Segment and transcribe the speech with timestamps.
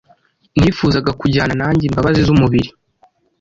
[0.59, 2.69] Nifuzaga kujyana nanjye imbabazi z'umubiri.